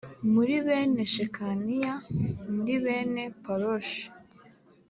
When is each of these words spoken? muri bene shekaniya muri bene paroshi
muri 0.33 0.55
bene 0.65 1.03
shekaniya 1.13 1.93
muri 2.53 2.73
bene 2.85 3.23
paroshi 3.43 4.03